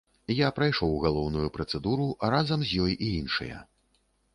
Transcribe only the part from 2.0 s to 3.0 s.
а разам з ёй